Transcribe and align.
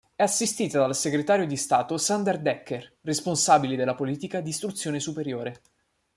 È 0.15 0.23
assistita 0.23 0.79
dal 0.79 0.95
segretario 0.95 1.45
di 1.45 1.55
stato 1.55 1.95
Sander 1.99 2.39
Dekker, 2.39 2.97
responsabile 3.01 3.75
della 3.75 3.93
politica 3.93 4.41
di 4.41 4.49
istruzione 4.49 4.99
superiore. 4.99 5.61